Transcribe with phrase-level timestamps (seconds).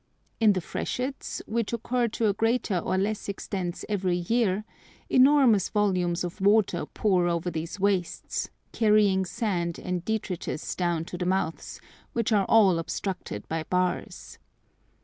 [0.39, 4.65] In the freshets, which occur to a greater or less extent every year,
[5.11, 11.27] enormous volumes of water pour over these wastes, carrying sand and detritus down to the
[11.27, 11.79] mouths,
[12.13, 14.39] which are all obstructed by bars.